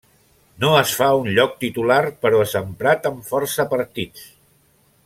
No 0.63 0.69
es 0.77 0.93
fa 1.01 1.09
un 1.25 1.29
lloc 1.35 1.53
titular, 1.65 1.99
però 2.27 2.41
és 2.49 2.57
emprat 2.63 3.07
en 3.13 3.21
força 3.31 3.69
partits. 3.77 4.27